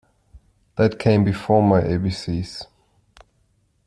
[0.77, 2.65] That came before my A B C's.